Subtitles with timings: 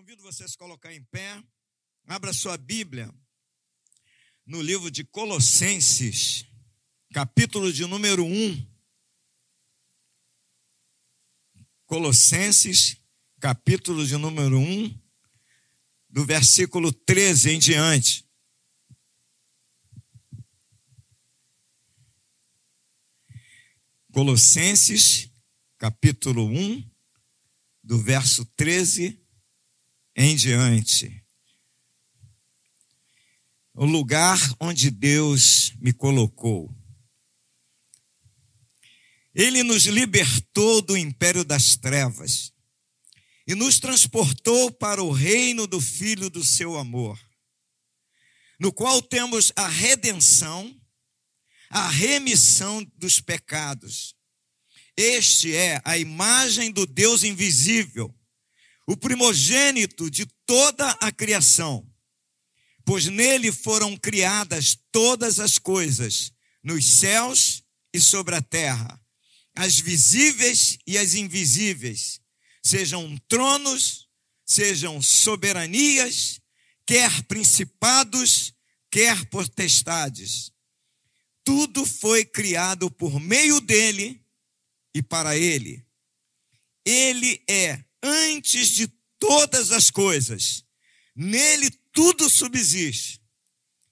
[0.00, 1.44] Convido você a se colocar em pé.
[2.06, 3.14] Abra sua Bíblia
[4.46, 6.46] no livro de Colossenses,
[7.12, 8.66] capítulo de número 1.
[11.84, 12.96] Colossenses,
[13.38, 14.98] capítulo de número 1,
[16.08, 18.26] do versículo 13 em diante.
[24.14, 25.30] Colossenses,
[25.76, 26.90] capítulo 1,
[27.82, 29.20] do verso 13
[30.22, 31.24] em diante.
[33.72, 36.70] O lugar onde Deus me colocou.
[39.34, 42.52] Ele nos libertou do império das trevas
[43.46, 47.18] e nos transportou para o reino do Filho do seu amor,
[48.58, 50.78] no qual temos a redenção,
[51.70, 54.14] a remissão dos pecados.
[54.94, 58.14] Este é a imagem do Deus invisível
[58.90, 61.88] o primogênito de toda a criação,
[62.84, 67.62] pois nele foram criadas todas as coisas, nos céus
[67.94, 69.00] e sobre a terra,
[69.54, 72.20] as visíveis e as invisíveis,
[72.64, 74.08] sejam tronos,
[74.44, 76.40] sejam soberanias,
[76.84, 78.52] quer principados,
[78.90, 80.50] quer potestades.
[81.44, 84.20] Tudo foi criado por meio dele
[84.92, 85.86] e para ele.
[86.84, 90.64] Ele é antes de todas as coisas.
[91.14, 93.20] Nele tudo subsiste.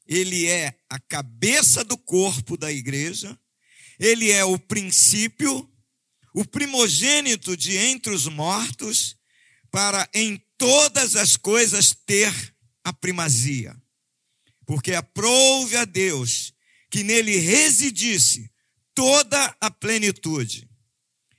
[0.07, 3.39] Ele é a cabeça do corpo da igreja,
[3.99, 5.71] ele é o princípio,
[6.35, 9.17] o primogênito de entre os mortos,
[9.71, 12.33] para em todas as coisas ter
[12.83, 13.77] a primazia.
[14.65, 16.55] Porque aprouve a Deus
[16.91, 18.51] que nele residisse
[18.95, 20.69] toda a plenitude,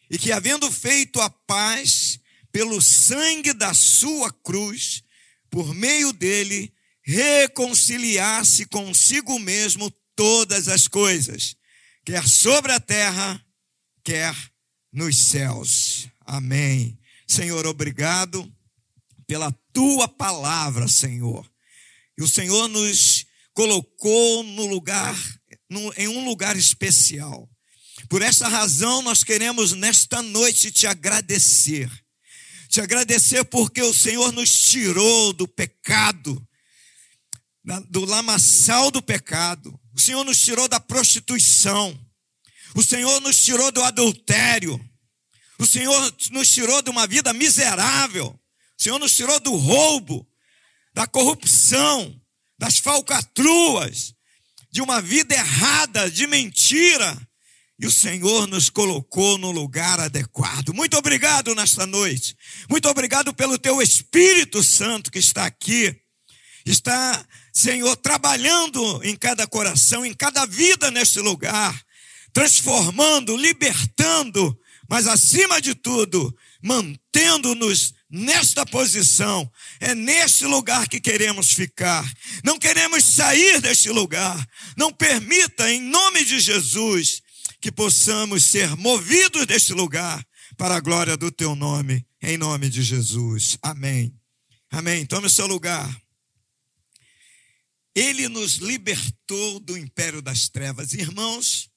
[0.10, 2.20] e que, havendo feito a paz,
[2.52, 5.04] pelo sangue da sua cruz,
[5.50, 11.56] por meio dele, reconciliar-se consigo mesmo todas as coisas,
[12.06, 13.44] quer sobre a terra,
[14.04, 14.36] quer
[14.92, 16.08] nos céus.
[16.26, 17.00] Amém.
[17.28, 18.52] Senhor, obrigado
[19.26, 21.50] pela tua palavra, Senhor.
[22.18, 25.16] E o Senhor nos colocou no lugar,
[25.98, 27.50] em um lugar especial.
[28.08, 31.90] Por essa razão, nós queremos nesta noite te agradecer
[32.70, 36.48] te agradecer porque o Senhor nos tirou do pecado,
[37.90, 39.78] do lamaçal do pecado.
[39.96, 42.00] O Senhor nos tirou da prostituição.
[42.76, 44.80] O Senhor nos tirou do adultério.
[45.58, 48.28] O Senhor nos tirou de uma vida miserável.
[48.78, 50.26] O Senhor nos tirou do roubo,
[50.94, 52.22] da corrupção,
[52.58, 54.14] das falcatruas,
[54.72, 57.18] de uma vida errada, de mentira.
[57.80, 60.74] E o Senhor nos colocou no lugar adequado.
[60.74, 62.36] Muito obrigado nesta noite.
[62.70, 65.96] Muito obrigado pelo teu Espírito Santo que está aqui.
[66.66, 71.82] Está, Senhor, trabalhando em cada coração, em cada vida neste lugar,
[72.34, 74.60] transformando, libertando,
[74.90, 79.50] mas acima de tudo, mantendo-nos nesta posição.
[79.80, 82.06] É neste lugar que queremos ficar.
[82.44, 84.46] Não queremos sair deste lugar.
[84.76, 87.22] Não permita, em nome de Jesus,
[87.62, 90.26] que possamos ser movidos deste lugar
[90.58, 93.58] para a glória do teu nome, em nome de Jesus.
[93.62, 94.18] Amém.
[94.72, 95.06] Amém.
[95.06, 96.02] Tome o seu lugar.
[97.94, 100.94] Ele nos libertou do império das trevas.
[100.94, 101.70] Irmãos,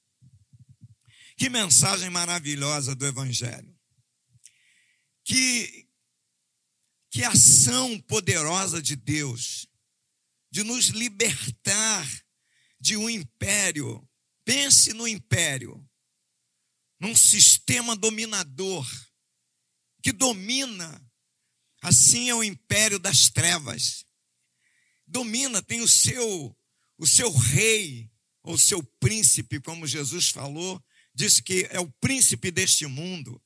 [1.37, 3.73] que mensagem maravilhosa do Evangelho.
[5.25, 5.87] Que,
[7.09, 9.67] que ação poderosa de Deus
[10.51, 12.07] de nos libertar
[12.79, 14.07] de um império
[14.45, 15.83] Pense no império,
[16.99, 18.87] num sistema dominador
[20.01, 21.01] que domina.
[21.81, 24.05] Assim é o império das trevas.
[25.05, 26.55] Domina, tem o seu
[26.97, 28.09] o seu rei
[28.43, 30.81] ou seu príncipe, como Jesus falou,
[31.13, 33.41] disse que é o príncipe deste mundo.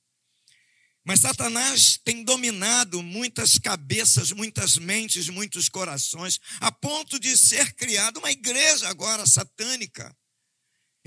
[1.04, 8.20] Mas Satanás tem dominado muitas cabeças, muitas mentes, muitos corações, a ponto de ser criada
[8.20, 10.16] uma igreja agora satânica.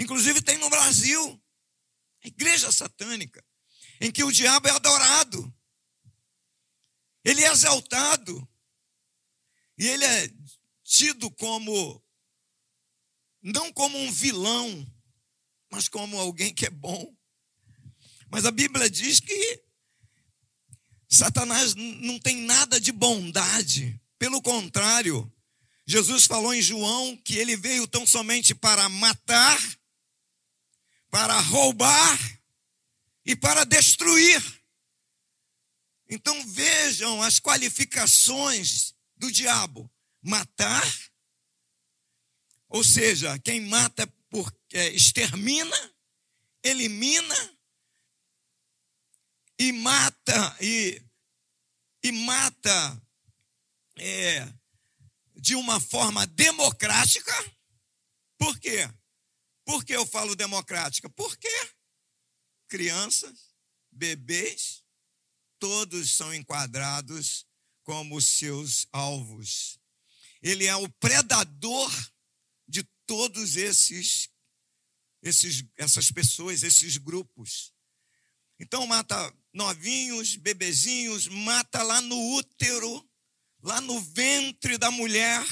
[0.00, 1.40] Inclusive tem no Brasil,
[2.24, 3.44] a igreja satânica,
[4.00, 5.54] em que o diabo é adorado,
[7.22, 8.48] ele é exaltado,
[9.76, 10.32] e ele é
[10.82, 12.02] tido como,
[13.42, 14.90] não como um vilão,
[15.70, 17.14] mas como alguém que é bom.
[18.30, 19.64] Mas a Bíblia diz que
[21.06, 25.30] Satanás não tem nada de bondade, pelo contrário,
[25.86, 29.58] Jesus falou em João que ele veio tão somente para matar,
[31.10, 32.18] para roubar
[33.24, 34.42] e para destruir.
[36.08, 39.90] Então vejam as qualificações do diabo:
[40.22, 40.84] matar,
[42.68, 44.12] ou seja, quem mata
[44.72, 45.94] é, extermina,
[46.62, 47.58] elimina
[49.58, 51.02] e mata e,
[52.02, 53.02] e mata
[53.96, 54.52] é,
[55.36, 57.32] de uma forma democrática.
[58.38, 58.88] Por quê?
[59.70, 61.08] Por que eu falo democrática?
[61.08, 61.48] Porque
[62.66, 63.54] crianças,
[63.88, 64.82] bebês,
[65.60, 67.46] todos são enquadrados
[67.84, 69.78] como seus alvos.
[70.42, 71.88] Ele é o predador
[72.66, 74.28] de todos esses,
[75.22, 77.72] esses essas pessoas, esses grupos.
[78.58, 83.08] Então mata novinhos, bebezinhos, mata lá no útero
[83.62, 85.46] lá no ventre da mulher,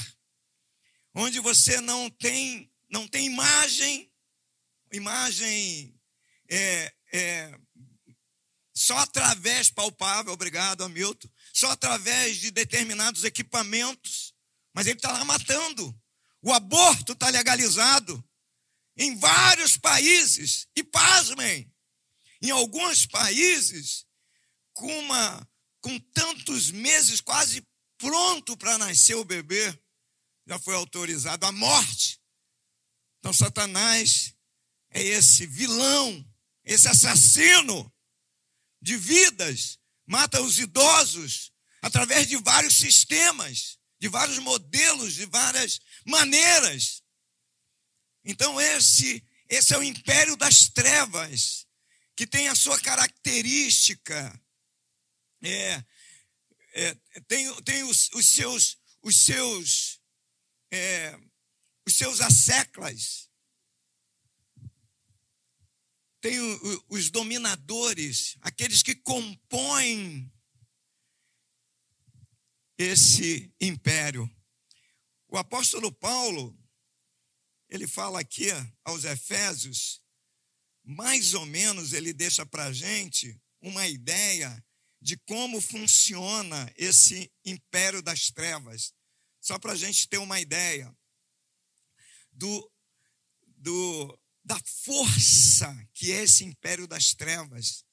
[1.13, 4.08] onde você não tem, não tem imagem,
[4.91, 5.99] imagem
[6.49, 7.59] é, é,
[8.73, 14.33] só através palpável, obrigado, Hamilton, só através de determinados equipamentos,
[14.73, 15.93] mas ele está lá matando.
[16.41, 18.23] O aborto está legalizado
[18.95, 21.71] em vários países, e pasmem,
[22.41, 24.05] em alguns países,
[24.73, 25.49] com, uma,
[25.81, 27.65] com tantos meses, quase
[27.97, 29.77] pronto para nascer o bebê,
[30.47, 32.19] já foi autorizado a morte.
[33.19, 34.33] Então, Satanás
[34.91, 36.25] é esse vilão,
[36.63, 37.91] esse assassino
[38.81, 41.51] de vidas, mata os idosos
[41.81, 47.03] através de vários sistemas, de vários modelos, de várias maneiras.
[48.23, 51.65] Então, esse, esse é o império das trevas,
[52.15, 54.41] que tem a sua característica
[55.41, 55.83] é,
[56.73, 56.95] é,
[57.27, 60.01] tem, tem os, os, seus, os seus,
[60.71, 61.17] é,
[61.85, 63.28] os seus asseclas,
[66.21, 66.37] tem
[66.89, 70.31] os dominadores, aqueles que compõem
[72.77, 74.29] esse império.
[75.27, 76.57] O apóstolo Paulo,
[77.69, 78.47] ele fala aqui
[78.83, 80.01] aos Efésios,
[80.83, 84.63] mais ou menos ele deixa para a gente uma ideia
[85.01, 88.93] de como funciona esse império das trevas.
[89.39, 90.93] Só para a gente ter uma ideia
[92.31, 92.71] do,
[93.57, 94.19] do,
[94.49, 97.85] da força que é esse império das trevas.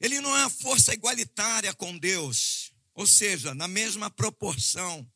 [0.00, 5.06] Ele não é uma força igualitária com Deus, ou seja, na mesma proporção,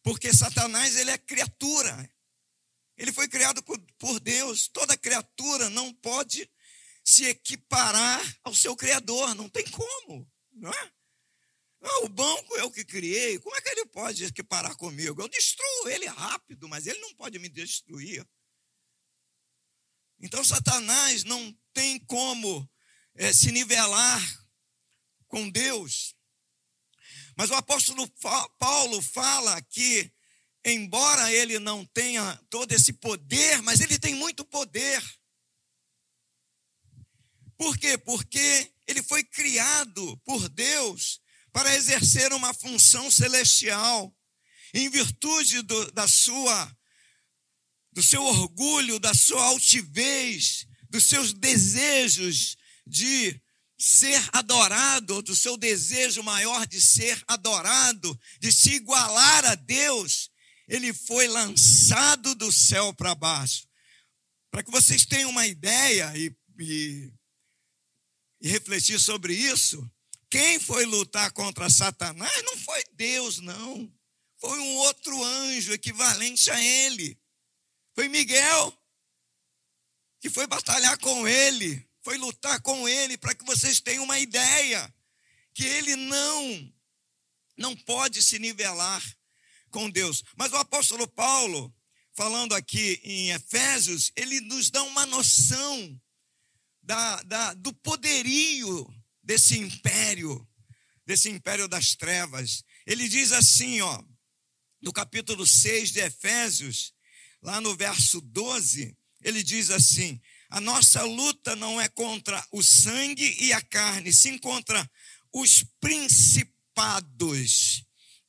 [0.00, 2.08] porque Satanás ele é criatura.
[2.96, 4.68] Ele foi criado por, Deus.
[4.68, 6.48] Toda criatura não pode
[7.04, 9.34] se equiparar ao seu Criador.
[9.34, 10.92] Não tem como, não é?
[11.82, 15.20] Ah, o banco é o que criei, como é que ele pode equiparar comigo?
[15.20, 18.24] Eu destruo ele rápido, mas ele não pode me destruir.
[20.20, 22.68] Então, Satanás não tem como
[23.14, 24.22] é, se nivelar
[25.28, 26.14] com Deus.
[27.36, 28.08] Mas o apóstolo
[28.58, 30.12] Paulo fala que,
[30.64, 35.02] embora ele não tenha todo esse poder, mas ele tem muito poder.
[37.56, 37.98] Por quê?
[37.98, 41.20] Porque ele foi criado por Deus
[41.52, 44.14] para exercer uma função celestial,
[44.72, 46.76] em virtude do, da sua
[47.94, 52.56] do seu orgulho, da sua altivez, dos seus desejos
[52.86, 53.40] de
[53.78, 60.30] ser adorado, do seu desejo maior de ser adorado, de se igualar a Deus,
[60.68, 63.66] ele foi lançado do céu para baixo.
[64.50, 67.12] Para que vocês tenham uma ideia e, e
[68.44, 69.90] e refletir sobre isso,
[70.28, 73.90] quem foi lutar contra Satanás não foi Deus, não.
[74.38, 77.18] Foi um outro anjo equivalente a ele.
[77.94, 78.76] Foi Miguel,
[80.20, 84.92] que foi batalhar com ele, foi lutar com ele, para que vocês tenham uma ideia
[85.54, 86.74] que ele não
[87.56, 89.02] não pode se nivelar
[89.70, 90.22] com Deus.
[90.36, 91.74] Mas o apóstolo Paulo,
[92.16, 96.00] falando aqui em Efésios, ele nos dá uma noção
[96.82, 98.86] da, da, do poderio
[99.22, 100.46] desse império,
[101.04, 102.62] desse império das trevas.
[102.86, 104.02] Ele diz assim, ó,
[104.80, 106.93] no capítulo 6 de Efésios,
[107.44, 113.36] lá no verso 12, ele diz assim: a nossa luta não é contra o sangue
[113.38, 114.90] e a carne, sim contra
[115.32, 117.84] os principados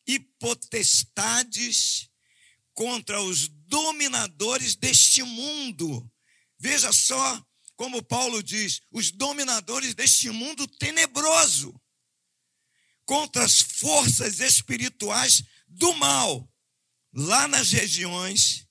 [0.06, 2.10] e potestades,
[2.74, 6.12] contra os dominadores deste mundo.
[6.60, 7.42] Veja só
[7.76, 11.78] como Paulo diz, os dominadores deste mundo tenebroso,
[13.06, 16.50] contra as forças espirituais do mal,
[17.14, 18.65] lá nas regiões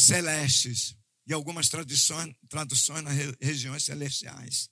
[0.00, 4.70] celestes, e algumas traduções, traduções nas regiões celestiais.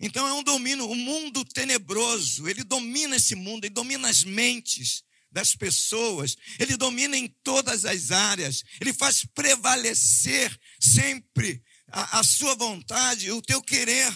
[0.00, 5.02] Então é um domínio, um mundo tenebroso, ele domina esse mundo, ele domina as mentes
[5.30, 12.54] das pessoas, ele domina em todas as áreas, ele faz prevalecer sempre a, a sua
[12.54, 14.12] vontade, o teu querer.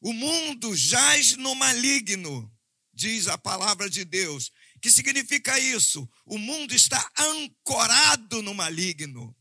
[0.00, 2.50] O mundo jaz no maligno,
[2.92, 4.50] diz a palavra de Deus.
[4.80, 6.08] Que significa isso?
[6.24, 9.36] O mundo está ancorado no maligno,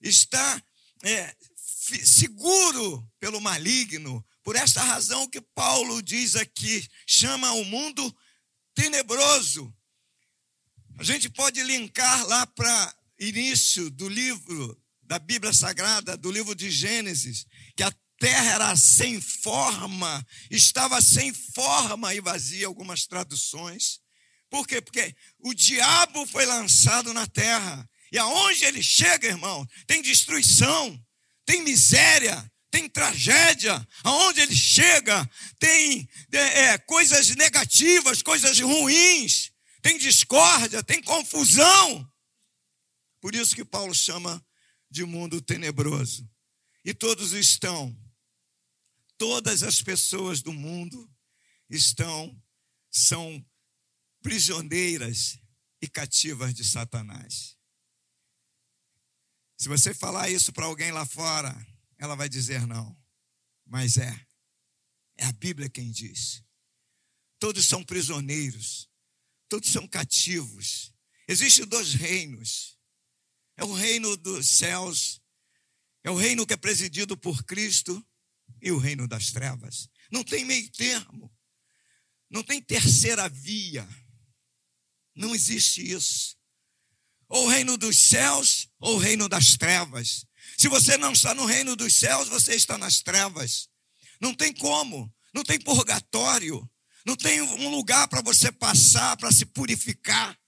[0.00, 0.62] está
[1.04, 1.36] é,
[2.04, 4.24] seguro pelo maligno.
[4.42, 8.16] Por esta razão que Paulo diz aqui, chama o mundo
[8.74, 9.72] tenebroso.
[10.98, 16.70] A gente pode linkar lá para início do livro da Bíblia Sagrada, do livro de
[16.70, 24.00] Gênesis, que a terra era sem forma, estava sem forma e vazia, algumas traduções.
[24.50, 24.80] Por quê?
[24.80, 27.88] Porque o diabo foi lançado na terra.
[28.12, 31.00] E aonde ele chega, irmão, tem destruição,
[31.46, 33.86] tem miséria, tem tragédia.
[34.02, 35.28] Aonde ele chega,
[35.60, 42.06] tem é, é, coisas negativas, coisas ruins, tem discórdia, tem confusão.
[43.20, 44.44] Por isso que Paulo chama
[44.90, 46.28] de mundo tenebroso.
[46.84, 47.96] E todos estão,
[49.16, 51.08] todas as pessoas do mundo
[51.68, 52.36] estão,
[52.90, 53.44] são
[54.22, 55.38] prisioneiras
[55.80, 57.56] e cativas de Satanás.
[59.56, 61.54] Se você falar isso para alguém lá fora,
[61.98, 62.96] ela vai dizer não.
[63.66, 64.26] Mas é.
[65.18, 66.42] É a Bíblia quem diz.
[67.38, 68.88] Todos são prisioneiros.
[69.48, 70.94] Todos são cativos.
[71.28, 72.78] Existem dois reinos.
[73.56, 75.20] É o reino dos céus.
[76.02, 78.02] É o reino que é presidido por Cristo
[78.62, 79.88] e o reino das trevas.
[80.10, 81.30] Não tem meio termo.
[82.30, 83.86] Não tem terceira via.
[85.14, 86.36] Não existe isso.
[87.28, 90.26] Ou o reino dos céus ou o reino das trevas.
[90.58, 93.68] Se você não está no reino dos céus, você está nas trevas.
[94.20, 96.68] Não tem como, não tem purgatório,
[97.06, 100.38] não tem um lugar para você passar, para se purificar.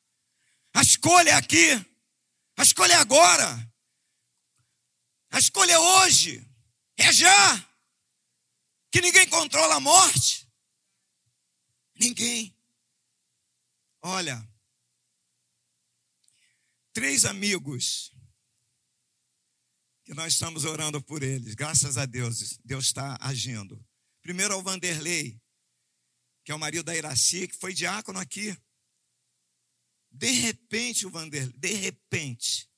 [0.74, 1.70] A escolha é aqui,
[2.56, 3.72] a escolha é agora,
[5.30, 6.46] a escolha é hoje,
[6.98, 7.68] é já.
[8.90, 10.46] Que ninguém controla a morte.
[11.98, 12.54] Ninguém.
[14.02, 14.46] Olha,
[16.92, 18.12] três amigos
[20.04, 21.54] que nós estamos orando por eles.
[21.54, 23.84] Graças a Deus, Deus está agindo.
[24.20, 25.40] Primeiro ao Vanderlei,
[26.44, 28.56] que é o marido da Iraci, que foi diácono aqui.
[30.10, 32.68] De repente, o Vanderlei, de repente,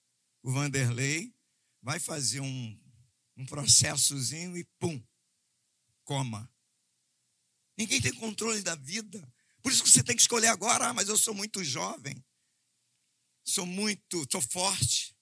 [0.42, 1.34] o Vanderlei
[1.82, 2.80] vai fazer um,
[3.36, 5.02] um processozinho e pum,
[6.04, 6.50] coma.
[7.76, 9.20] Ninguém tem controle da vida.
[9.62, 12.22] Por isso que você tem que escolher agora, ah, mas eu sou muito jovem.
[13.44, 15.14] Sou muito, sou forte.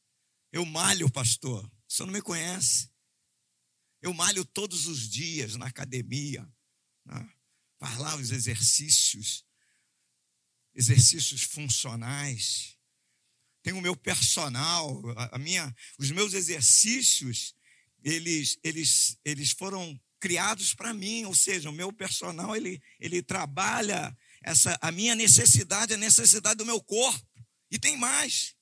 [0.53, 1.65] Eu malho, pastor.
[1.65, 2.91] O senhor não me conhece.
[4.01, 6.49] Eu malho todos os dias na academia.
[7.05, 7.31] Né?
[7.79, 9.45] Faz lá os exercícios.
[10.75, 12.79] Exercícios funcionais.
[13.63, 17.55] Tenho o meu personal, a minha, os meus exercícios,
[18.03, 24.17] eles, eles, eles foram criados para mim, ou seja, o meu personal ele, ele trabalha
[24.43, 27.32] essa a minha necessidade, a necessidade do meu corpo.
[27.73, 28.55] E tem mais.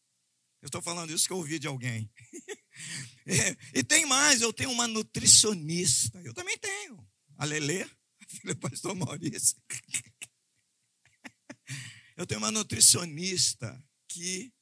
[0.63, 2.09] Eu estou falando isso que eu ouvi de alguém.
[3.27, 6.23] é, e tem mais, eu tenho uma nutricionista.
[6.23, 7.05] Eu também tenho.
[7.37, 7.89] A Lelê, a
[8.29, 9.61] filha do pastor Maurício.
[12.17, 14.53] eu tenho uma nutricionista que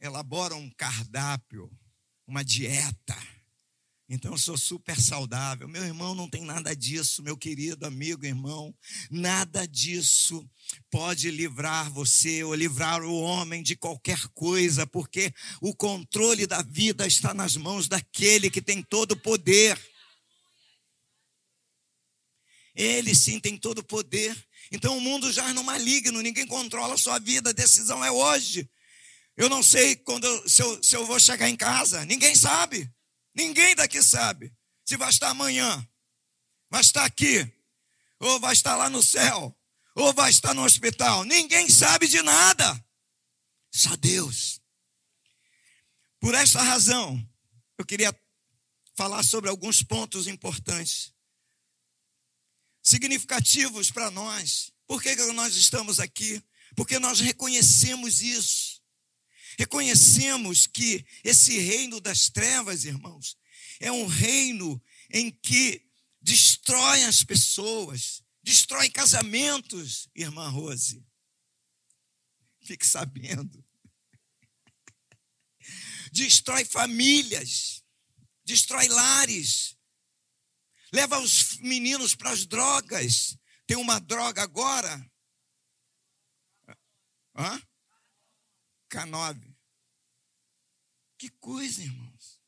[0.00, 1.68] elabora um cardápio,
[2.28, 3.16] uma dieta
[4.12, 5.68] então eu sou super saudável.
[5.68, 8.74] Meu irmão não tem nada disso, meu querido amigo, irmão.
[9.08, 10.44] Nada disso
[10.90, 17.06] pode livrar você ou livrar o homem de qualquer coisa, porque o controle da vida
[17.06, 19.80] está nas mãos daquele que tem todo o poder.
[22.74, 24.36] Ele sim tem todo o poder.
[24.72, 28.10] Então o mundo já é no maligno, ninguém controla a sua vida, a decisão é
[28.10, 28.68] hoje.
[29.36, 32.90] Eu não sei quando se, eu, se eu vou chegar em casa, ninguém sabe.
[33.40, 34.52] Ninguém daqui sabe
[34.84, 35.88] se vai estar amanhã,
[36.68, 37.50] vai estar aqui,
[38.18, 39.56] ou vai estar lá no céu,
[39.94, 41.24] ou vai estar no hospital.
[41.24, 42.84] Ninguém sabe de nada,
[43.72, 44.60] só Deus.
[46.20, 47.26] Por esta razão,
[47.78, 48.14] eu queria
[48.94, 51.14] falar sobre alguns pontos importantes,
[52.82, 54.70] significativos para nós.
[54.86, 56.44] Por que nós estamos aqui?
[56.76, 58.69] Porque nós reconhecemos isso.
[59.60, 63.36] Reconhecemos que esse reino das trevas, irmãos,
[63.78, 65.86] é um reino em que
[66.18, 71.06] destrói as pessoas, destrói casamentos, irmã Rose.
[72.62, 73.62] Fique sabendo.
[76.10, 77.84] Destrói famílias,
[78.42, 79.76] destrói lares.
[80.90, 83.36] leva os meninos para as drogas.
[83.66, 85.06] Tem uma droga agora.
[87.36, 87.62] Hã?
[88.88, 89.49] K9.
[91.20, 92.40] Que coisa, irmãos.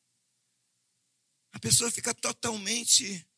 [1.53, 3.29] A pessoa fica totalmente.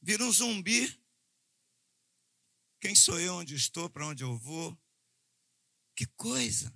[0.00, 0.98] Vira um zumbi.
[2.80, 4.74] Quem sou eu, onde estou, para onde eu vou?
[5.94, 6.74] Que coisa.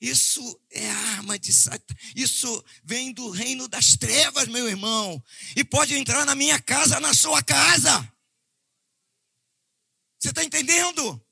[0.00, 2.12] Isso é arma de Satanás.
[2.16, 5.24] Isso vem do reino das trevas, meu irmão.
[5.54, 8.12] E pode entrar na minha casa, na sua casa.
[10.18, 11.24] Você está entendendo?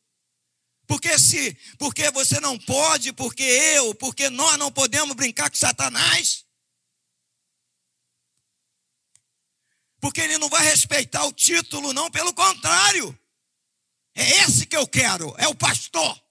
[0.86, 6.44] Porque se, porque você não pode, porque eu, porque nós não podemos brincar com Satanás.
[10.00, 13.18] Porque ele não vai respeitar o título, não, pelo contrário.
[14.14, 16.22] É esse que eu quero, é o pastor,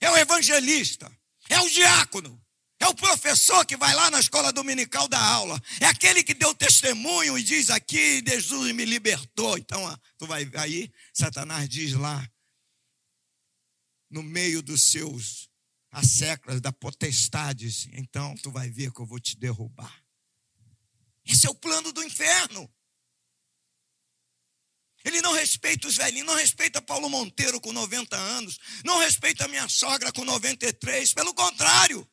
[0.00, 1.10] é o evangelista,
[1.48, 2.40] é o diácono,
[2.78, 5.60] é o professor que vai lá na escola dominical da aula.
[5.80, 9.56] É aquele que deu testemunho e diz aqui, Jesus me libertou.
[9.56, 12.28] Então, tu vai aí, Satanás diz lá,
[14.10, 15.50] no meio dos seus
[15.90, 20.04] asseclas da potestades, então tu vai ver que eu vou te derrubar.
[21.24, 22.72] Esse é o plano do inferno.
[25.04, 29.68] Ele não respeita os velhinhos, não respeita Paulo Monteiro com 90 anos, não respeita minha
[29.68, 32.08] sogra com 93, pelo contrário.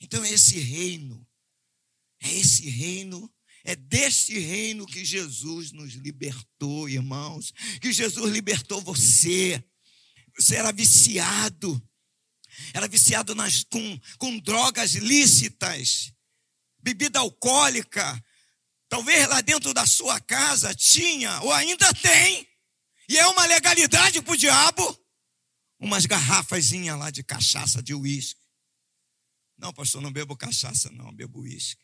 [0.00, 1.24] Então, esse reino,
[2.20, 3.31] é esse reino,
[3.64, 7.52] é deste reino que Jesus nos libertou, irmãos.
[7.80, 9.62] Que Jesus libertou você.
[10.38, 11.82] Você era viciado,
[12.72, 16.12] era viciado nas, com, com drogas lícitas,
[16.82, 18.22] bebida alcoólica,
[18.92, 22.46] Talvez lá dentro da sua casa tinha, ou ainda tem,
[23.08, 25.06] e é uma legalidade para o diabo,
[25.78, 28.42] umas garrafazinhas lá de cachaça, de uísque.
[29.56, 31.82] Não, pastor, não bebo cachaça, não, bebo uísque.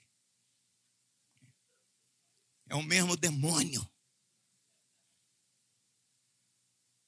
[2.68, 3.86] É o mesmo demônio.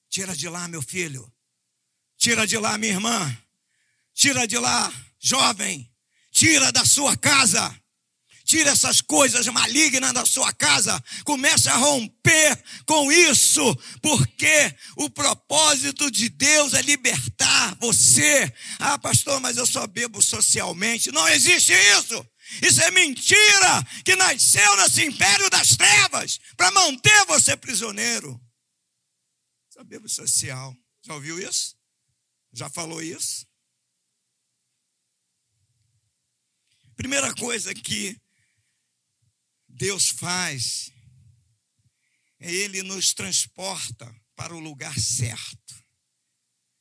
[0.09, 1.31] Tira de lá, meu filho.
[2.17, 3.39] Tira de lá, minha irmã.
[4.13, 5.91] Tira de lá, jovem.
[6.33, 7.81] Tira da sua casa.
[8.45, 11.03] Tira essas coisas malignas da sua casa.
[11.25, 13.63] Comece a romper com isso,
[14.03, 18.53] porque o propósito de Deus é libertar você.
[18.81, 21.13] Ah, pastor, mas eu só bebo socialmente.
[21.13, 22.27] Não existe isso.
[22.63, 28.41] Isso é mentira que nasceu nesse império das trevas para manter você prisioneiro.
[29.71, 30.77] Só bebo social.
[31.03, 31.77] Já ouviu isso?
[32.53, 33.47] Já falou isso?
[36.97, 38.21] Primeira coisa que
[39.67, 40.93] Deus faz,
[42.39, 45.83] Ele nos transporta para o lugar certo.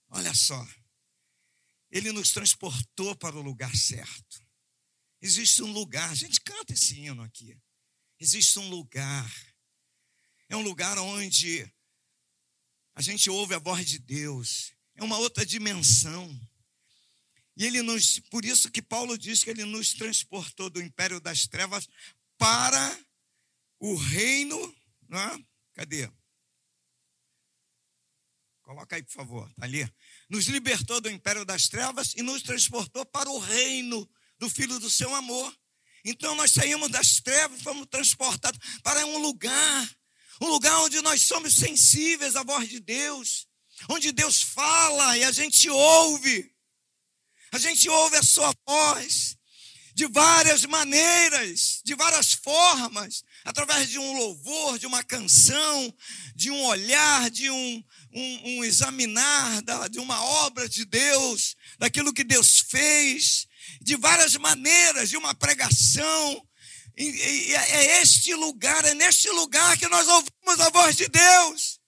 [0.09, 0.67] Olha só,
[1.89, 4.48] Ele nos transportou para o lugar certo.
[5.21, 7.57] Existe um lugar, a gente canta esse hino aqui.
[8.19, 9.31] Existe um lugar,
[10.47, 11.69] é um lugar onde
[12.95, 16.29] a gente ouve a voz de Deus, é uma outra dimensão.
[17.55, 21.45] E ele nos, por isso que Paulo diz que ele nos transportou do império das
[21.47, 21.87] trevas
[22.37, 23.05] para
[23.79, 24.57] o reino.
[25.09, 25.45] Né?
[25.73, 26.09] Cadê?
[28.61, 29.49] Coloca aí, por favor.
[29.49, 29.91] Está ali.
[30.29, 34.89] Nos libertou do império das trevas e nos transportou para o reino do Filho do
[34.89, 35.53] seu amor.
[36.03, 39.89] Então nós saímos das trevas, fomos transportados para um lugar,
[40.41, 43.47] um lugar onde nós somos sensíveis à voz de Deus,
[43.89, 46.49] onde Deus fala e a gente ouve,
[47.51, 49.37] a gente ouve a sua voz,
[49.99, 55.93] de várias maneiras, de várias formas, através de um louvor, de uma canção,
[56.33, 62.13] de um olhar, de um, um, um examinar da, de uma obra de Deus, daquilo
[62.13, 63.45] que Deus fez,
[63.81, 66.47] de várias maneiras, de uma pregação.
[66.97, 71.79] E, e, é este lugar, é neste lugar que nós ouvimos a voz de Deus,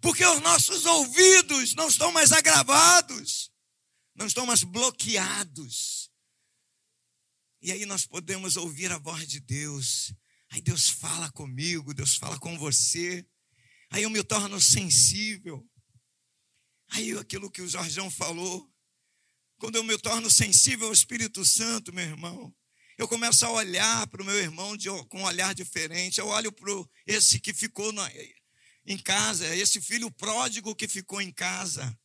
[0.00, 3.50] porque os nossos ouvidos não estão mais agravados,
[4.14, 6.02] não estão mais bloqueados
[7.62, 10.12] e aí nós podemos ouvir a voz de Deus.
[10.50, 13.24] Aí Deus fala comigo, Deus fala com você.
[13.88, 15.64] Aí eu me torno sensível.
[16.88, 18.68] Aí aquilo que o Jorgão falou,
[19.62, 22.52] quando eu me torno sensível ao Espírito Santo, meu irmão,
[22.98, 26.18] eu começo a olhar para o meu irmão de, com um olhar diferente.
[26.18, 26.72] Eu olho para
[27.06, 28.10] esse que ficou na,
[28.84, 31.96] em casa, esse filho pródigo que ficou em casa.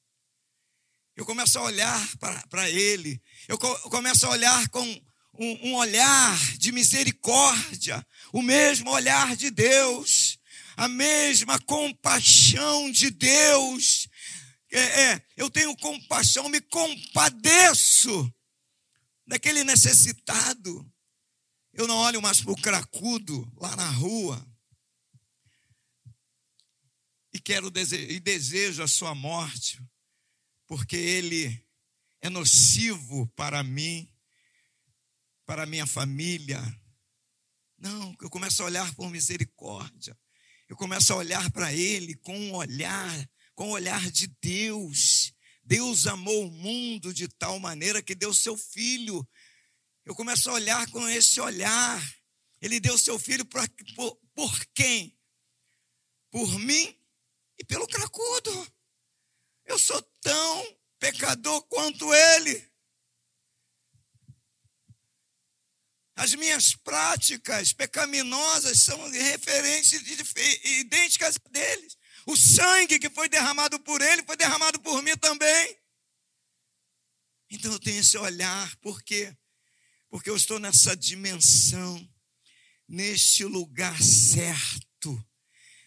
[1.15, 2.07] Eu começo a olhar
[2.47, 3.19] para ele.
[3.47, 4.87] Eu, co, eu começo a olhar com
[5.33, 10.37] um, um olhar de misericórdia, o mesmo olhar de Deus,
[10.75, 14.07] a mesma compaixão de Deus.
[14.71, 18.33] É, é, eu tenho compaixão, me compadeço
[19.25, 20.89] daquele necessitado.
[21.73, 24.45] Eu não olho mais para o cracudo lá na rua.
[27.33, 29.79] E quero e desejo a sua morte,
[30.65, 31.63] porque ele
[32.19, 34.11] é nocivo para mim,
[35.45, 36.59] para minha família.
[37.77, 40.17] Não, eu começo a olhar por misericórdia.
[40.67, 45.33] Eu começo a olhar para ele com um olhar, com o olhar de Deus.
[45.63, 49.27] Deus amou o mundo de tal maneira que deu seu filho.
[50.05, 51.99] Eu começo a olhar com esse olhar.
[52.61, 55.19] Ele deu seu filho por, por, por quem?
[56.29, 56.95] Por mim
[57.57, 58.73] e pelo cracudo.
[59.65, 62.71] Eu sou tão pecador quanto ele.
[66.15, 69.93] As minhas práticas pecaminosas são referentes
[70.63, 71.96] idênticas a deles.
[72.27, 75.77] O sangue que foi derramado por ele foi derramado por mim também.
[77.49, 79.33] Então eu tenho esse olhar, por quê?
[80.09, 82.05] Porque eu estou nessa dimensão,
[82.85, 85.25] neste lugar certo,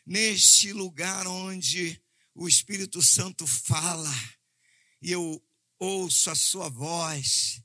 [0.07, 2.03] neste lugar onde
[2.35, 4.15] o Espírito Santo fala
[5.03, 5.47] e eu
[5.79, 7.63] ouço a sua voz,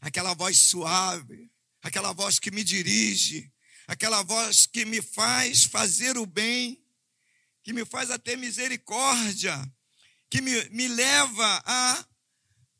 [0.00, 1.48] aquela voz suave,
[1.80, 3.52] aquela voz que me dirige,
[3.86, 6.84] aquela voz que me faz fazer o bem
[7.66, 9.60] que me faz a ter misericórdia,
[10.30, 12.08] que me, me leva a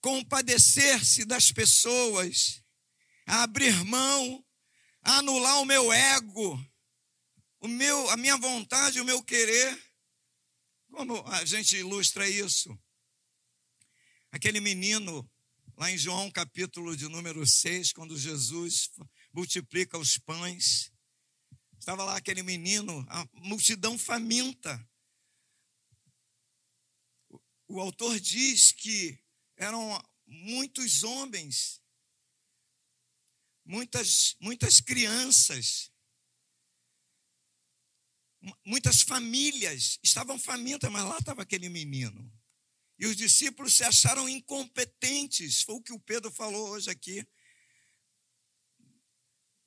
[0.00, 2.62] compadecer-se das pessoas,
[3.26, 4.46] a abrir mão,
[5.02, 6.64] a anular o meu ego,
[7.58, 9.76] o meu, a minha vontade, o meu querer.
[10.92, 12.78] Como a gente ilustra isso?
[14.30, 15.28] Aquele menino,
[15.76, 18.92] lá em João capítulo de número 6, quando Jesus
[19.32, 20.92] multiplica os pães,
[21.86, 24.76] Estava lá aquele menino, a multidão faminta.
[27.68, 29.16] O autor diz que
[29.56, 29.96] eram
[30.26, 31.80] muitos homens,
[33.64, 35.92] muitas, muitas crianças,
[38.64, 42.36] muitas famílias estavam famintas, mas lá estava aquele menino.
[42.98, 47.24] E os discípulos se acharam incompetentes, foi o que o Pedro falou hoje aqui.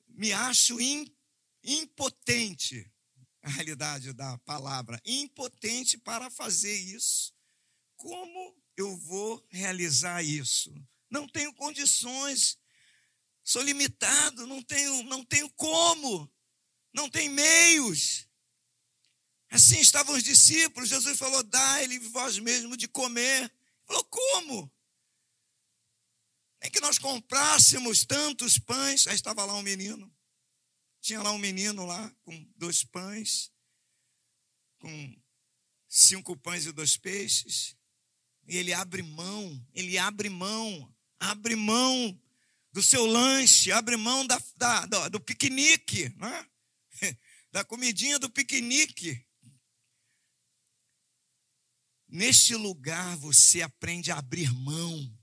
[0.06, 1.18] Me acho incompetente
[1.62, 2.90] impotente,
[3.42, 7.34] a realidade da palavra, impotente para fazer isso.
[7.96, 10.72] Como eu vou realizar isso?
[11.10, 12.58] Não tenho condições,
[13.42, 16.30] sou limitado, não tenho, não tenho como,
[16.92, 18.28] não tenho meios.
[19.50, 23.52] Assim estavam os discípulos, Jesus falou: dá-lhe vós mesmo de comer.
[23.84, 24.72] Falou: como?
[26.62, 29.06] Nem que nós comprássemos tantos pães.
[29.06, 30.12] Aí estava lá um menino.
[31.00, 33.50] Tinha lá um menino lá com dois pães,
[34.78, 35.16] com
[35.88, 37.76] cinco pães e dois peixes.
[38.46, 42.20] E ele abre mão, ele abre mão, abre mão
[42.72, 46.46] do seu lanche, abre mão da, da, do, piquenique, né?
[47.50, 49.24] da comidinha do piquenique.
[52.08, 55.16] Neste lugar você aprende a abrir mão,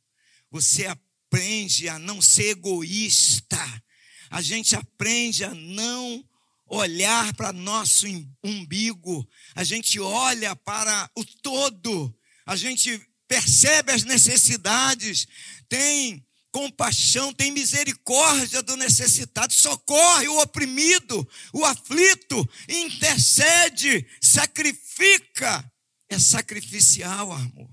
[0.49, 3.83] você aprende a não ser egoísta,
[4.29, 6.23] a gente aprende a não
[6.67, 8.05] olhar para nosso
[8.43, 12.13] umbigo, a gente olha para o todo,
[12.45, 15.27] a gente percebe as necessidades,
[15.69, 25.71] tem compaixão, tem misericórdia do necessitado, socorre o oprimido, o aflito, intercede, sacrifica.
[26.09, 27.69] É sacrificial, amor,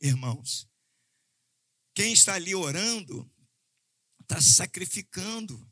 [0.00, 0.68] irmãos.
[1.94, 3.30] Quem está ali orando,
[4.22, 5.69] está sacrificando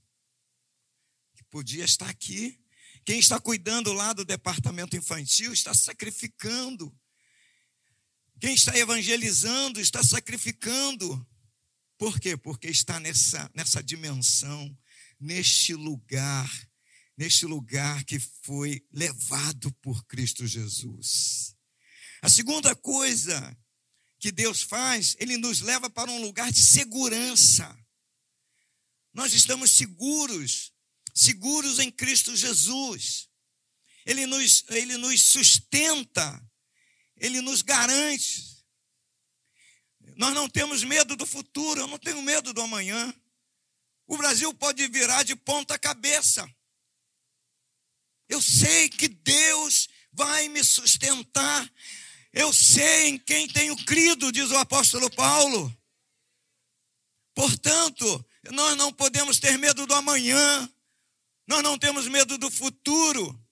[1.50, 2.60] podia estar aqui.
[3.04, 6.94] Quem está cuidando lá do departamento infantil está sacrificando.
[8.40, 11.26] Quem está evangelizando está sacrificando.
[11.96, 12.36] Por quê?
[12.36, 14.76] Porque está nessa, nessa dimensão,
[15.18, 16.48] neste lugar,
[17.16, 21.56] neste lugar que foi levado por Cristo Jesus.
[22.22, 23.56] A segunda coisa
[24.20, 27.76] que Deus faz, Ele nos leva para um lugar de segurança.
[29.12, 30.72] Nós estamos seguros
[31.18, 33.28] seguros em Cristo Jesus.
[34.06, 36.40] Ele nos, ele nos sustenta,
[37.16, 38.64] ele nos garante.
[40.16, 43.12] Nós não temos medo do futuro, eu não tenho medo do amanhã.
[44.06, 46.48] O Brasil pode virar de ponta cabeça.
[48.28, 51.68] Eu sei que Deus vai me sustentar.
[52.32, 55.76] Eu sei em quem tenho crido, diz o apóstolo Paulo.
[57.34, 60.72] Portanto, nós não podemos ter medo do amanhã.
[61.48, 63.42] Nós não temos medo do futuro,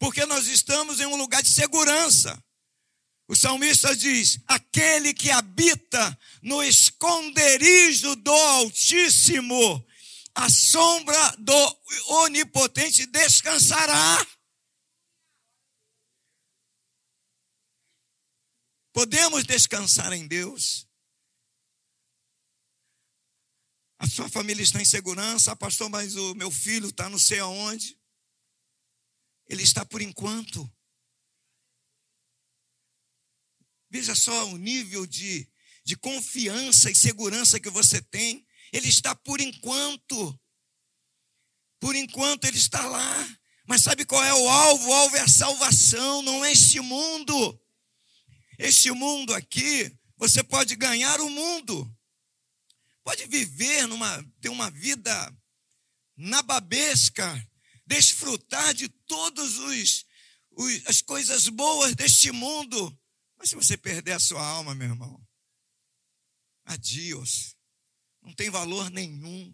[0.00, 2.36] porque nós estamos em um lugar de segurança.
[3.28, 9.86] O salmista diz: aquele que habita no esconderijo do Altíssimo,
[10.34, 11.80] a sombra do
[12.24, 14.26] Onipotente descansará.
[18.92, 20.89] Podemos descansar em Deus.
[24.00, 27.38] A sua família está em segurança, ah, pastor, mas o meu filho está não sei
[27.38, 28.00] aonde.
[29.46, 30.68] Ele está por enquanto.
[33.90, 35.46] Veja só o nível de,
[35.84, 38.46] de confiança e segurança que você tem.
[38.72, 40.40] Ele está por enquanto.
[41.78, 43.38] Por enquanto ele está lá.
[43.66, 44.88] Mas sabe qual é o alvo?
[44.88, 47.60] O alvo é a salvação, não é este mundo.
[48.58, 51.94] Este mundo aqui, você pode ganhar o mundo,
[53.10, 55.36] pode viver numa, ter uma vida
[56.16, 57.44] nababesca,
[57.84, 60.06] desfrutar de todas os,
[60.52, 62.96] os, as coisas boas deste mundo.
[63.36, 65.20] Mas se você perder a sua alma, meu irmão,
[66.64, 67.56] adiós,
[68.22, 69.52] não tem valor nenhum.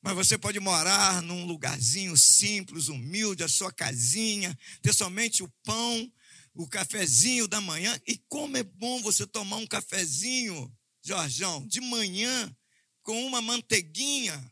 [0.00, 6.10] Mas você pode morar num lugarzinho simples, humilde, a sua casinha, ter somente o pão
[6.54, 8.00] o cafezinho da manhã.
[8.06, 10.72] E como é bom você tomar um cafezinho,
[11.04, 12.56] Jorjão, de manhã,
[13.02, 14.50] com uma manteiguinha.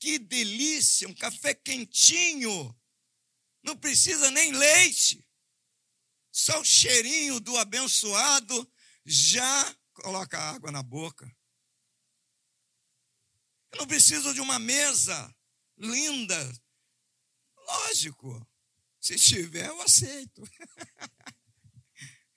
[0.00, 2.76] Que delícia, um café quentinho.
[3.62, 5.24] Não precisa nem leite.
[6.32, 8.70] Só o cheirinho do abençoado
[9.04, 11.24] já coloca água na boca.
[13.70, 15.34] Eu não preciso de uma mesa
[15.78, 16.52] linda.
[17.56, 18.44] Lógico.
[19.00, 20.42] Se tiver, eu aceito.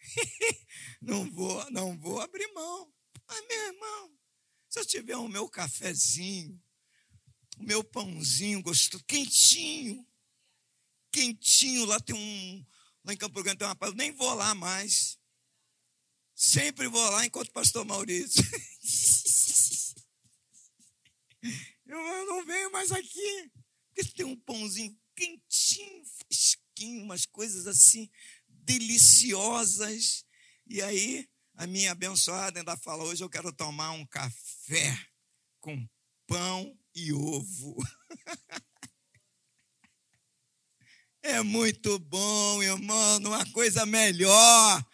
[1.02, 2.94] não vou, não vou abrir mão.
[3.30, 4.20] Mas, meu irmão,
[4.68, 6.60] se eu tiver o meu cafezinho,
[7.60, 10.04] o meu pãozinho gostoso, quentinho,
[11.12, 12.66] quentinho, lá tem um,
[13.04, 15.20] lá em Campo Grande tem uma eu nem vou lá mais.
[16.34, 18.42] Sempre vou lá enquanto o pastor Maurício.
[21.86, 23.52] eu não venho mais aqui.
[23.94, 28.10] Porque tem um pãozinho quentinho, fresquinho, umas coisas assim
[28.48, 30.26] deliciosas.
[30.66, 34.98] E aí, a minha abençoada ainda fala: hoje eu quero tomar um café
[35.60, 35.86] com
[36.26, 37.76] pão e ovo.
[41.22, 44.86] É muito bom, irmão, uma coisa melhor.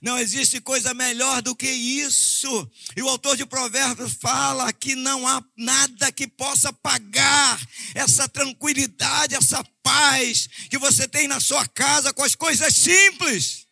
[0.00, 2.70] Não existe coisa melhor do que isso.
[2.96, 7.60] E o autor de Provérbios fala que não há nada que possa pagar
[7.94, 13.63] essa tranquilidade, essa paz que você tem na sua casa com as coisas simples.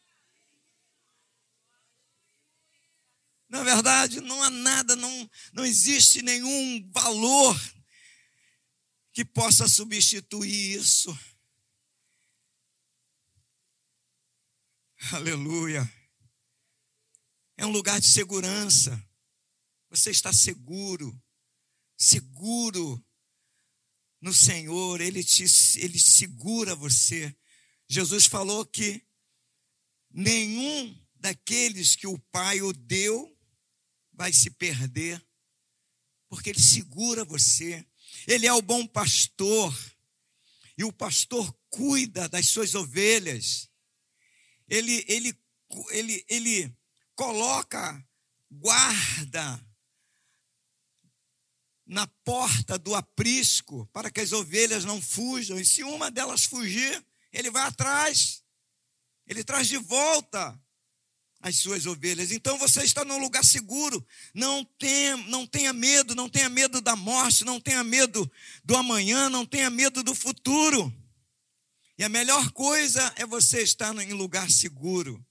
[3.52, 7.54] Na verdade, não há nada, não, não existe nenhum valor
[9.12, 11.14] que possa substituir isso.
[15.12, 15.82] Aleluia.
[17.58, 19.06] É um lugar de segurança.
[19.90, 21.14] Você está seguro,
[21.94, 23.04] seguro
[24.18, 25.42] no Senhor, Ele te
[25.76, 27.36] ele segura você.
[27.86, 29.06] Jesus falou que
[30.10, 33.31] nenhum daqueles que o Pai o deu
[34.22, 35.20] vai se perder,
[36.28, 37.84] porque Ele segura você.
[38.28, 39.76] Ele é o bom pastor,
[40.78, 43.68] e o pastor cuida das suas ovelhas.
[44.68, 45.36] Ele, ele,
[45.90, 46.76] ele, ele
[47.16, 48.00] coloca
[48.48, 49.60] guarda
[51.84, 55.58] na porta do aprisco para que as ovelhas não fujam.
[55.58, 58.44] E se uma delas fugir, ele vai atrás.
[59.26, 60.61] Ele traz de volta
[61.42, 62.30] as suas ovelhas.
[62.30, 64.06] Então você está num lugar seguro.
[64.32, 68.30] Não tenha, não tenha medo, não tenha medo da morte, não tenha medo
[68.64, 70.94] do amanhã, não tenha medo do futuro.
[71.98, 75.24] E a melhor coisa é você estar em lugar seguro.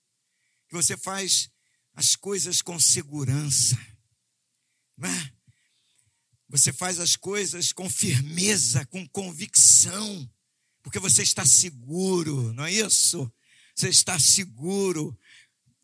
[0.67, 1.49] Que você faz
[1.95, 3.75] as coisas com segurança.
[5.03, 5.31] É?
[6.49, 10.29] Você faz as coisas com firmeza, com convicção,
[10.83, 13.31] porque você está seguro, não é isso?
[13.73, 15.17] Você está seguro,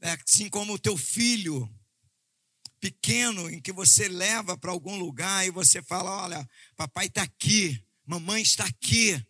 [0.01, 1.69] assim como o teu filho
[2.79, 7.83] pequeno, em que você leva para algum lugar e você fala: Olha, papai está aqui,
[8.05, 9.21] mamãe está aqui.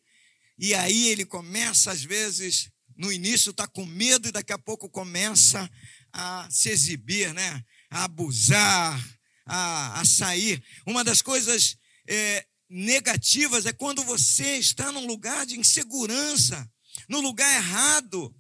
[0.58, 4.90] E aí ele começa, às vezes, no início está com medo e daqui a pouco
[4.90, 5.70] começa
[6.12, 7.64] a se exibir, né?
[7.90, 10.64] a abusar, a, a sair.
[10.86, 11.78] Uma das coisas
[12.08, 16.70] é, negativas é quando você está num lugar de insegurança,
[17.08, 18.36] no lugar errado,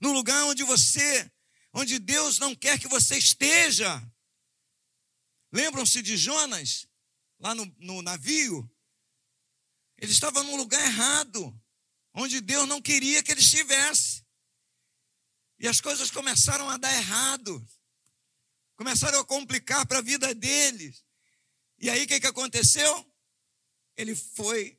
[0.00, 1.30] no lugar onde você,
[1.74, 4.00] onde Deus não quer que você esteja.
[5.52, 6.86] Lembram-se de Jonas,
[7.40, 8.70] lá no, no navio?
[9.98, 11.60] Ele estava num lugar errado,
[12.14, 14.24] onde Deus não queria que ele estivesse.
[15.58, 17.64] E as coisas começaram a dar errado.
[18.76, 21.04] Começaram a complicar para a vida deles.
[21.78, 23.12] E aí o que, que aconteceu?
[23.96, 24.78] Ele foi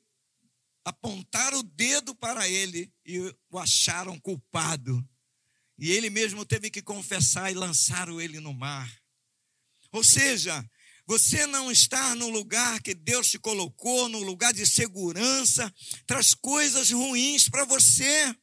[0.83, 5.07] apontar o dedo para ele e o acharam culpado.
[5.77, 8.89] E ele mesmo teve que confessar e lançaram ele no mar.
[9.91, 10.63] Ou seja,
[11.07, 15.73] você não está no lugar que Deus te colocou, no lugar de segurança,
[16.07, 18.35] traz coisas ruins para você,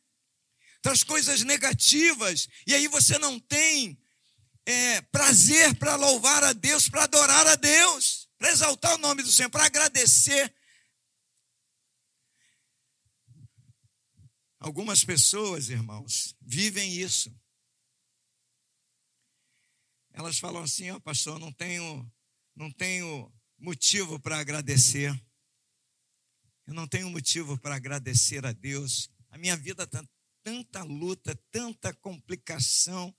[0.81, 3.99] traz coisas negativas, e aí você não tem
[4.65, 9.31] é, prazer para louvar a Deus, para adorar a Deus, para exaltar o nome do
[9.33, 10.53] Senhor, para agradecer.
[14.63, 17.35] Algumas pessoas, irmãos, vivem isso.
[20.13, 22.09] Elas falam assim: ó, oh, pastor, não tenho,
[22.55, 25.11] não tenho motivo para agradecer.
[26.65, 29.11] Eu não tenho motivo para agradecer a Deus.
[29.31, 30.01] A minha vida está
[30.45, 33.13] tanta luta, tanta complicação,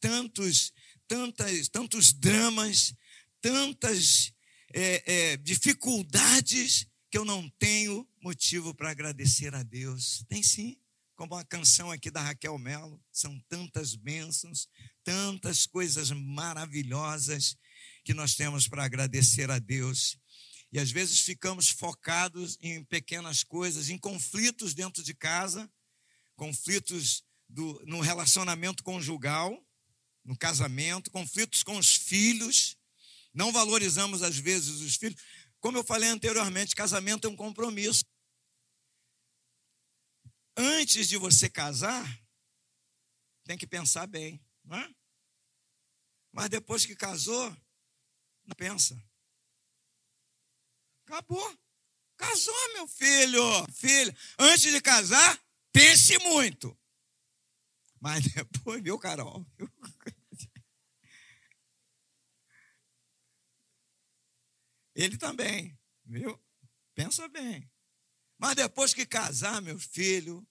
[0.00, 0.72] tantos,
[1.06, 2.94] tantas, tantos dramas,
[3.42, 4.32] tantas
[4.72, 10.24] é, é, dificuldades que eu não tenho motivo para agradecer a Deus.
[10.28, 10.76] Tem sim,
[11.14, 14.68] como a canção aqui da Raquel Melo, são tantas bênçãos,
[15.02, 17.56] tantas coisas maravilhosas
[18.04, 20.16] que nós temos para agradecer a Deus.
[20.70, 25.70] E às vezes ficamos focados em pequenas coisas, em conflitos dentro de casa,
[26.36, 29.60] conflitos do, no relacionamento conjugal,
[30.24, 32.76] no casamento, conflitos com os filhos.
[33.32, 35.20] Não valorizamos, às vezes, os filhos.
[35.60, 38.04] Como eu falei anteriormente, casamento é um compromisso.
[40.56, 42.04] Antes de você casar,
[43.44, 44.40] tem que pensar bem.
[44.64, 44.94] Não é?
[46.32, 47.50] Mas depois que casou,
[48.44, 49.00] não pensa.
[51.04, 51.58] Acabou.
[52.16, 53.42] Casou, meu filho.
[53.72, 55.40] Filho, antes de casar,
[55.72, 56.76] pense muito.
[58.00, 59.46] Mas depois, viu, Carol?
[64.98, 66.36] Ele também, viu?
[66.92, 67.70] Pensa bem.
[68.36, 70.44] Mas depois que casar, meu filho,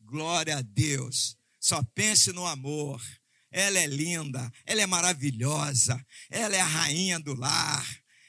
[0.00, 1.36] glória a Deus.
[1.60, 3.02] Só pense no amor.
[3.50, 7.86] Ela é linda, ela é maravilhosa, ela é a rainha do lar,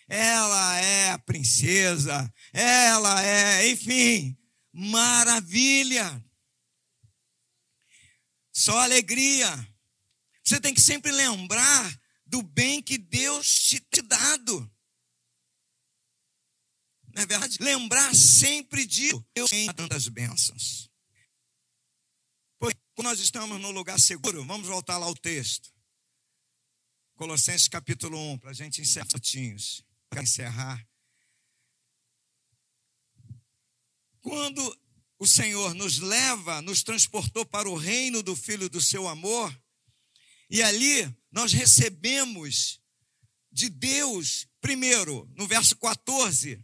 [0.10, 4.38] ela é a princesa, ela é, enfim,
[4.74, 6.22] maravilha.
[8.52, 9.50] Só alegria.
[10.44, 14.73] Você tem que sempre lembrar do bem que Deus te, te dado.
[17.14, 17.58] Não é verdade?
[17.62, 20.90] Lembrar sempre de Deus tem tantas bênçãos.
[22.60, 25.72] Pois nós estamos no lugar seguro, vamos voltar lá ao texto.
[27.16, 29.86] Colossenses capítulo 1, para a gente encerrar minutinhos.
[30.10, 30.88] Para encerrar.
[34.20, 34.80] Quando
[35.20, 39.56] o Senhor nos leva, nos transportou para o reino do Filho do seu amor,
[40.50, 42.82] e ali nós recebemos
[43.52, 46.64] de Deus, primeiro, no verso 14,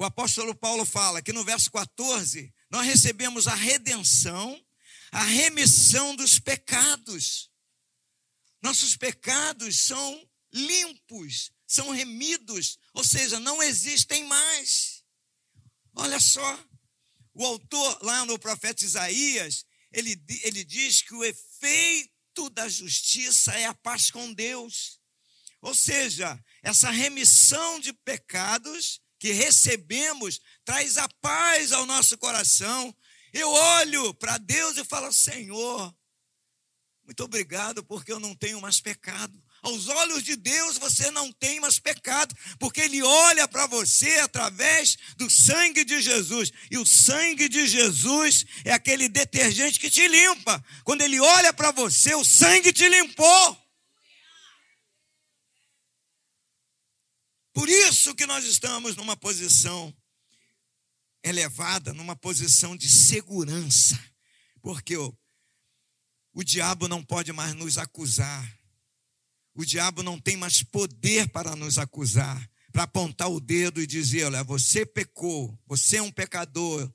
[0.00, 4.58] o apóstolo Paulo fala que no verso 14, nós recebemos a redenção,
[5.12, 7.50] a remissão dos pecados.
[8.62, 15.04] Nossos pecados são limpos, são remidos, ou seja, não existem mais.
[15.94, 16.58] Olha só,
[17.34, 23.66] o autor, lá no profeta Isaías, ele, ele diz que o efeito da justiça é
[23.66, 24.98] a paz com Deus.
[25.60, 32.92] Ou seja, essa remissão de pecados que recebemos traz a paz ao nosso coração.
[33.32, 35.94] Eu olho para Deus e falo: Senhor,
[37.04, 39.40] muito obrigado porque eu não tenho mais pecado.
[39.62, 44.96] Aos olhos de Deus você não tem mais pecado, porque Ele olha para você através
[45.18, 46.50] do sangue de Jesus.
[46.70, 50.64] E o sangue de Jesus é aquele detergente que te limpa.
[50.82, 53.59] Quando Ele olha para você, o sangue te limpou.
[57.52, 59.94] Por isso que nós estamos numa posição
[61.22, 63.98] elevada, numa posição de segurança,
[64.62, 65.16] porque o,
[66.32, 68.58] o diabo não pode mais nos acusar,
[69.54, 74.24] o diabo não tem mais poder para nos acusar, para apontar o dedo e dizer:
[74.24, 76.90] olha, você pecou, você é um pecador,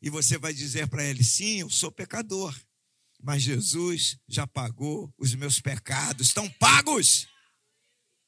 [0.00, 2.58] e você vai dizer para ele: sim, eu sou pecador,
[3.20, 7.26] mas Jesus já pagou os meus pecados, estão pagos.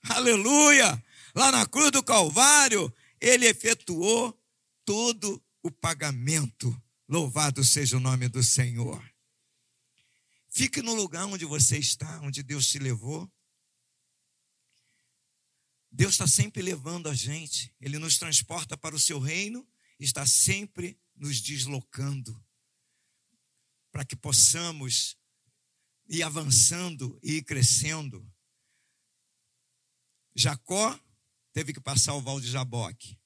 [0.03, 1.03] Aleluia!
[1.35, 4.39] Lá na cruz do Calvário, ele efetuou
[4.85, 6.81] todo o pagamento.
[7.09, 9.03] Louvado seja o nome do Senhor.
[10.49, 13.31] Fique no lugar onde você está, onde Deus te levou.
[15.91, 19.67] Deus está sempre levando a gente, Ele nos transporta para o seu reino,
[19.99, 22.43] está sempre nos deslocando,
[23.91, 25.19] para que possamos
[26.09, 28.27] ir avançando e ir crescendo,
[30.35, 30.99] Jacó
[31.53, 33.19] teve que passar o val de Jaboque.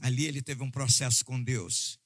[0.00, 1.98] Ali ele teve um processo com Deus.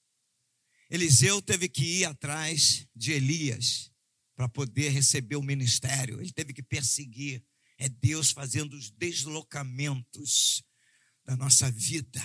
[0.90, 3.90] Eliseu teve que ir atrás de Elias
[4.34, 6.20] para poder receber o ministério.
[6.20, 7.44] Ele teve que perseguir.
[7.78, 10.62] É Deus fazendo os deslocamentos
[11.24, 12.22] da nossa vida